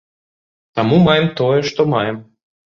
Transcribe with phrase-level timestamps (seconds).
[0.79, 2.21] Таму маем тое, што маем.